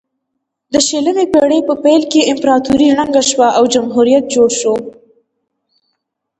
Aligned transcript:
د 0.73 0.75
شلمې 0.87 1.25
پیړۍ 1.33 1.59
په 1.67 1.73
پیل 1.83 2.01
کې 2.11 2.27
امپراتوري 2.31 2.87
ړنګه 2.97 3.23
شوه 3.29 3.47
او 3.57 3.63
جمهوریت 3.73 4.23
جوړ 4.35 4.49
شو. 4.59 4.75